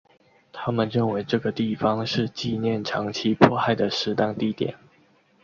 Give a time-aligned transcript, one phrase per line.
[0.51, 4.73] 他们认为这个地方是纪念长期迫害的适当地点。